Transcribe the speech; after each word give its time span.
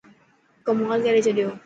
ڪمال 0.65 0.99
ڪاري 1.05 1.21
ڇڏيو. 1.27 1.49